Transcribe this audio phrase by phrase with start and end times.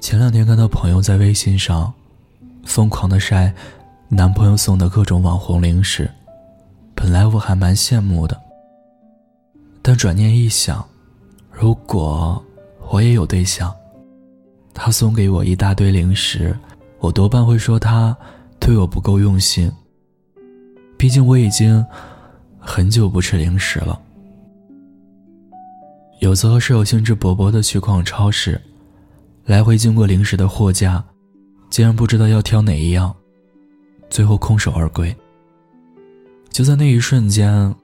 [0.00, 1.92] 前两天看到朋友在微信上
[2.64, 3.52] 疯狂的晒
[4.08, 6.10] 男朋友送的各种网红零食，
[6.94, 8.40] 本来我还蛮羡慕的，
[9.82, 10.84] 但转念一想，
[11.52, 12.42] 如果
[12.88, 13.72] 我也有对象，
[14.72, 16.56] 他送给我一大堆零食，
[16.98, 18.16] 我多半会说他
[18.58, 19.70] 对我不够用心。
[20.96, 21.84] 毕竟我已经
[22.58, 24.00] 很久不吃零食了。
[26.20, 28.60] 有次和室友兴致勃勃的去逛超市，
[29.44, 31.02] 来回经过零食的货架，
[31.70, 33.14] 竟然不知道要挑哪一样，
[34.08, 35.14] 最后空手而归。
[36.50, 37.74] 就在那一瞬间，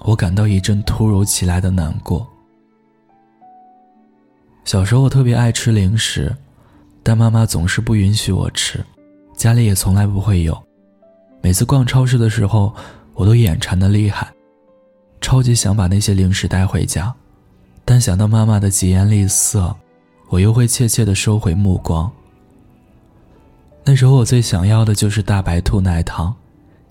[0.00, 2.26] 我感到一阵突如其来的难过。
[4.64, 6.34] 小时候我特别爱吃零食，
[7.02, 8.84] 但妈妈总是不允许我吃，
[9.36, 10.60] 家里也从来不会有。
[11.42, 12.72] 每次逛超市的时候，
[13.14, 14.30] 我都眼馋的厉害，
[15.20, 17.12] 超级想把那些零食带回家。
[17.84, 19.74] 但想到妈妈的疾言厉色，
[20.30, 22.10] 我又会怯怯地收回目光。
[23.84, 26.34] 那时候我最想要的就是大白兔奶糖，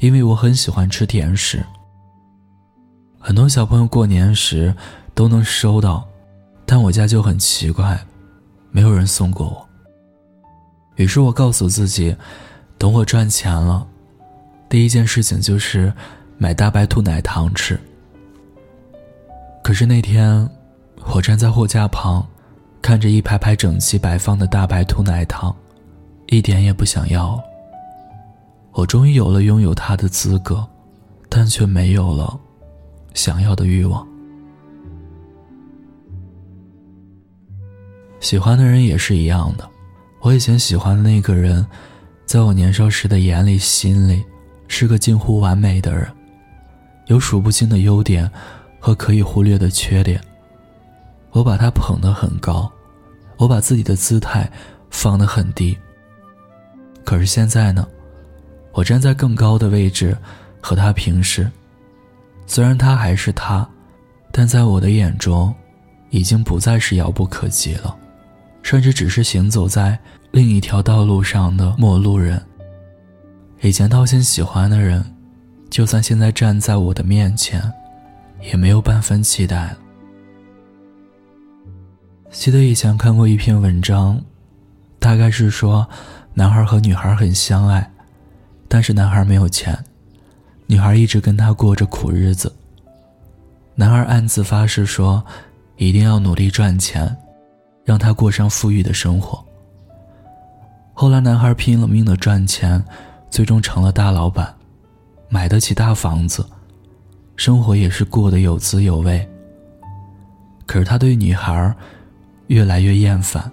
[0.00, 1.64] 因为我很喜欢吃甜食。
[3.18, 4.74] 很多小朋友过年时
[5.14, 6.06] 都能收到，
[6.66, 7.98] 但我家就很奇怪，
[8.70, 9.68] 没有人送过我。
[10.96, 12.14] 于是我告诉自己，
[12.76, 13.86] 等我赚钱了，
[14.68, 15.92] 第一件事情就是
[16.36, 17.80] 买大白兔奶糖吃。
[19.62, 20.46] 可是那天。
[21.14, 22.26] 我站在货架旁，
[22.88, 25.54] 看着一排排整齐摆放的大白兔奶糖，
[26.28, 27.38] 一点也不想要。
[28.72, 30.66] 我终于有了拥有它的资格，
[31.28, 32.40] 但却没有了
[33.12, 34.08] 想要的欲望。
[38.20, 39.68] 喜欢的人也是一样的，
[40.22, 41.66] 我以前喜欢的那个人，
[42.24, 44.24] 在我年少时的眼里、心里，
[44.66, 46.08] 是个近乎完美的人，
[47.08, 48.30] 有数不清的优点
[48.80, 50.18] 和可以忽略的缺点。
[51.32, 52.72] 我把他捧得很高，
[53.38, 54.50] 我把自己的姿态
[54.90, 55.76] 放得很低。
[57.04, 57.88] 可是现在呢，
[58.72, 60.14] 我站在更高的位置
[60.60, 61.50] 和他平视。
[62.46, 63.66] 虽然他还是他，
[64.30, 65.54] 但在我的眼中，
[66.10, 67.96] 已经不再是遥不可及了，
[68.62, 69.98] 甚至只是行走在
[70.30, 72.42] 另一条道路上的陌路人。
[73.60, 75.04] 以前掏心喜欢的人，
[75.68, 77.62] 就算现在站在我的面前，
[78.42, 79.78] 也没有半分期待了。
[82.30, 84.20] 记得以前看过一篇文章，
[84.98, 85.86] 大概是说，
[86.34, 87.90] 男孩和女孩很相爱，
[88.68, 89.76] 但是男孩没有钱，
[90.66, 92.54] 女孩一直跟他过着苦日子。
[93.74, 95.24] 男孩暗自发誓说，
[95.76, 97.16] 一定要努力赚钱，
[97.82, 99.42] 让他过上富裕的生活。
[100.92, 102.82] 后来男孩拼了命的赚钱，
[103.30, 104.54] 最终成了大老板，
[105.30, 106.46] 买得起大房子，
[107.36, 109.26] 生活也是过得有滋有味。
[110.66, 111.74] 可是他对女孩。
[112.48, 113.50] 越来越厌烦。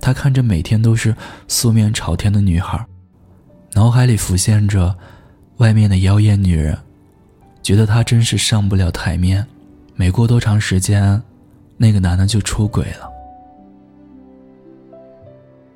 [0.00, 1.14] 他看着每天都是
[1.48, 2.84] 素面朝天的女孩，
[3.72, 4.94] 脑海里浮现着
[5.58, 6.76] 外面的妖艳女人，
[7.62, 9.46] 觉得她真是上不了台面。
[9.94, 11.22] 没过多长时间，
[11.76, 13.08] 那个男的就出轨了。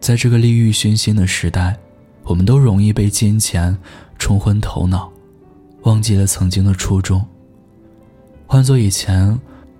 [0.00, 1.76] 在这个利欲熏心的时代，
[2.24, 3.76] 我们都容易被金钱
[4.18, 5.10] 冲昏头脑，
[5.82, 7.24] 忘记了曾经的初衷。
[8.46, 9.38] 换做以前，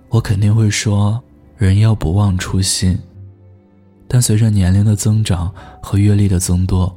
[0.09, 1.21] 我肯定会说。
[1.61, 2.97] 人要不忘初心，
[4.07, 6.91] 但随着年龄的增长和阅历的增多，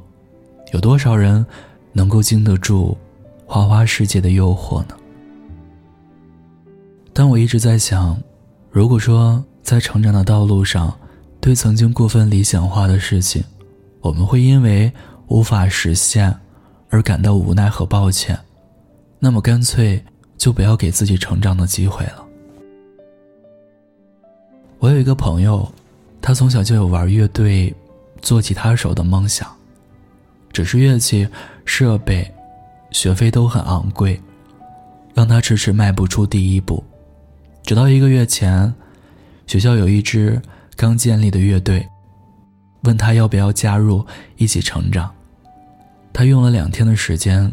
[0.73, 1.45] 有多少人
[1.93, 2.97] 能够经得住
[3.45, 4.95] 花花世界的诱惑呢？
[7.13, 8.19] 但我一直在想，
[8.71, 10.91] 如果说在成长的道路上，
[11.39, 13.43] 对曾经过分理想化的事情，
[14.01, 14.91] 我们会因为
[15.27, 16.35] 无法实现
[16.89, 18.35] 而感到无奈和抱歉，
[19.19, 20.03] 那么干脆
[20.39, 22.24] 就不要给自己成长的机会了。
[24.79, 25.71] 我有一个朋友，
[26.21, 27.73] 他从小就有玩乐队、
[28.21, 29.47] 做吉他手的梦想，
[30.51, 31.27] 只是乐器、
[31.65, 32.29] 设备、
[32.91, 34.21] 学费都很昂贵，
[35.13, 36.83] 让他迟迟迈不出第一步。
[37.63, 38.71] 直到一个月前，
[39.47, 40.39] 学校有一支
[40.75, 41.87] 刚建立的乐队，
[42.81, 44.05] 问他要不要加入
[44.37, 45.11] 一起成长。
[46.13, 47.51] 他用了两天的时间，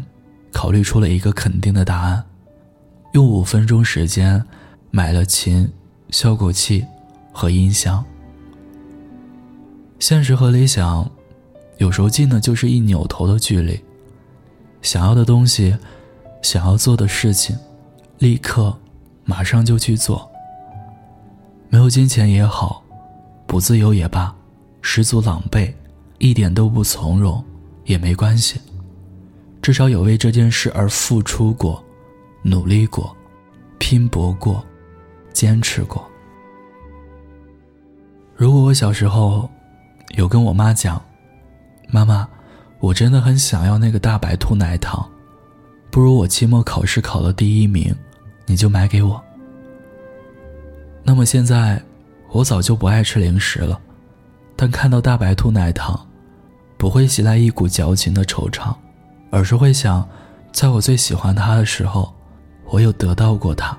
[0.51, 2.23] 考虑出了一个肯定的答案，
[3.13, 4.43] 用五分钟时间
[4.91, 5.67] 买了琴、
[6.11, 6.85] 效果器。
[7.33, 8.03] 和音箱。
[9.99, 11.09] 现实和理想，
[11.77, 13.77] 有时候近的就是一扭头的距离。
[14.81, 15.75] 想要的东西，
[16.41, 17.57] 想要做的事情，
[18.19, 18.77] 立刻，
[19.25, 20.29] 马上就去做。
[21.69, 22.83] 没有金钱也好，
[23.47, 24.35] 不自由也罢，
[24.81, 25.73] 十足狼狈，
[26.19, 27.43] 一点都不从容，
[27.85, 28.61] 也没关系。
[29.61, 31.81] 至少有为这件事而付出过，
[32.41, 33.15] 努力过，
[33.79, 34.63] 拼搏过，
[35.31, 36.05] 坚持过。
[38.35, 39.49] 如果我小时候
[40.15, 41.01] 有跟我妈讲
[41.87, 42.27] ：“妈妈，
[42.79, 45.07] 我真的很想要那个大白兔奶糖，
[45.91, 47.95] 不如我期末考试考了第一名，
[48.45, 49.23] 你就买给我。”
[51.05, 51.81] 那么现在，
[52.31, 53.79] 我早就不爱吃零食了，
[54.55, 55.99] 但看到大白兔奶糖，
[56.77, 58.73] 不会袭来一股矫情的惆怅，
[59.29, 60.07] 而是会想，
[60.51, 62.11] 在我最喜欢它的时候，
[62.65, 63.77] 我有得到过它。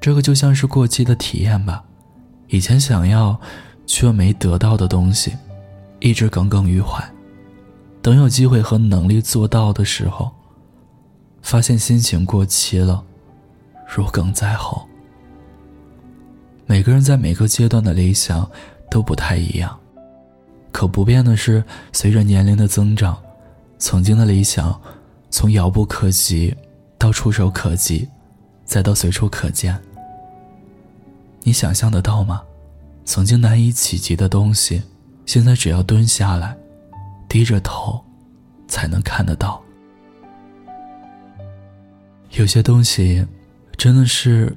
[0.00, 1.84] 这个就像是过期的体验吧，
[2.52, 3.36] 以前想要。
[3.84, 5.36] 却没得到的东西，
[5.98, 7.04] 一直耿耿于怀。
[8.00, 10.30] 等有机会和能力做到的时候，
[11.42, 13.04] 发现心情过期了，
[13.86, 14.88] 如鲠在喉。
[16.64, 18.48] 每个人在每个阶段的理想
[18.88, 19.76] 都不太一样，
[20.70, 21.62] 可不变的是，
[21.92, 23.20] 随着年龄的增长，
[23.78, 24.80] 曾经的理想，
[25.28, 26.56] 从遥不可及
[26.96, 28.08] 到触手可及，
[28.64, 29.78] 再到随处可见。
[31.42, 32.42] 你想象得到吗？
[33.04, 34.80] 曾经难以企及的东西，
[35.26, 36.56] 现在只要蹲下来，
[37.28, 38.00] 低着头，
[38.68, 39.60] 才能看得到。
[42.30, 43.26] 有些东西，
[43.76, 44.56] 真的是，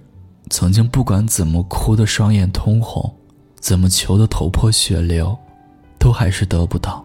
[0.51, 3.11] 曾经不管怎么哭的双眼通红，
[3.59, 5.35] 怎么求的头破血流，
[5.97, 7.03] 都还是得不到。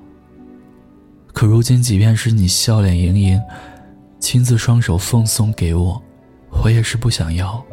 [1.33, 3.41] 可如今，即便是你笑脸盈盈，
[4.19, 6.03] 亲自双手奉送给我，
[6.63, 7.65] 我也是不想要。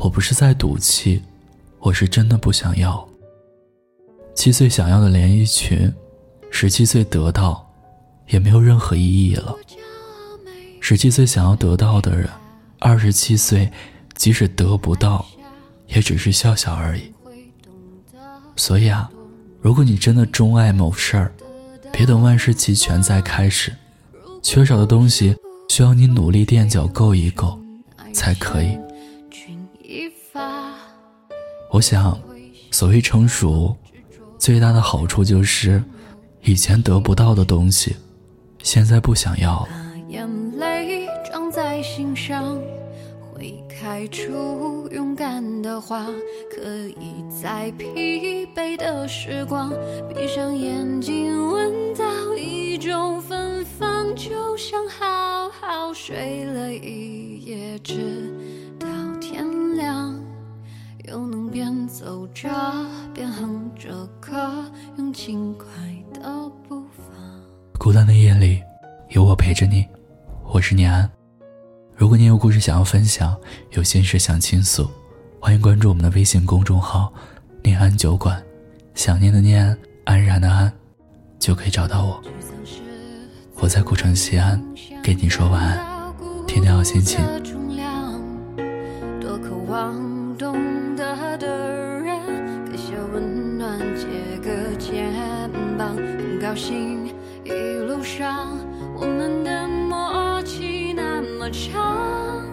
[0.00, 1.22] 我不是在赌气。
[1.78, 3.06] 我是真的不想要。
[4.34, 5.90] 七岁想要的连衣裙，
[6.50, 7.66] 十七岁得到，
[8.28, 9.54] 也没有任何意义了。
[10.78, 12.28] 十七岁想要得到的人，
[12.78, 13.70] 二十七岁
[14.14, 15.24] 即使得不到，
[15.86, 17.12] 也只是笑笑而已。
[18.56, 19.10] 所以啊，
[19.60, 21.32] 如果你真的钟爱某事儿，
[21.90, 23.74] 别等万事齐全再开始，
[24.42, 25.34] 缺少的东西
[25.70, 27.58] 需要你努力垫脚够一够，
[28.12, 28.78] 才可以。
[31.72, 32.18] 我想，
[32.72, 33.76] 所谓成熟，
[34.38, 35.80] 最大的好处就是，
[36.42, 37.94] 以前得不到的东西，
[38.60, 39.66] 现在不想要。
[40.08, 40.28] 眼
[40.58, 42.58] 泪装在心上，
[43.32, 46.06] 会开出勇敢的花，
[46.52, 49.72] 可以在疲惫的时光，
[50.12, 58.34] 闭上眼睛闻到一种芬芳，就像好好睡了一夜，直。
[61.10, 62.48] 又能边走着
[63.12, 64.64] 边哼着歌，
[64.96, 65.66] 用轻快
[66.14, 67.12] 的步伐。
[67.80, 68.62] 孤单的夜里，
[69.08, 69.84] 有我陪着你。
[70.52, 71.10] 我是念安。
[71.96, 73.36] 如果你有故事想要分享，
[73.72, 74.88] 有心事想倾诉，
[75.40, 77.12] 欢迎关注我们的微信公众号
[77.64, 78.40] “念安酒馆”。
[78.94, 80.72] 想念的念，安然的安，
[81.40, 82.22] 就可以找到我。
[83.56, 84.64] 我在古城西安，
[85.02, 86.14] 给你说晚安，
[86.46, 87.18] 天天好心情。
[89.20, 90.08] 多渴望。
[90.38, 90.54] 懂
[95.88, 97.06] 很高兴
[97.44, 98.58] 一路上
[98.94, 102.44] 我们的默契那么长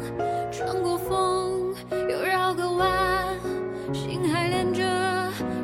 [0.51, 3.37] 穿过风又绕个弯
[3.93, 4.81] 心还连着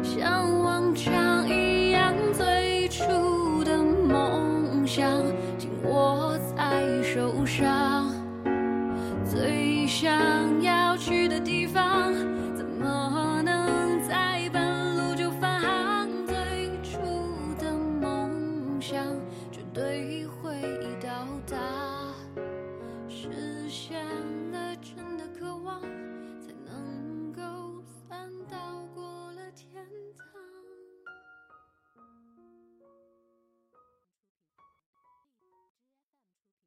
[0.03, 5.09] 像往常一样最初的梦想
[5.57, 7.82] 紧握在手上。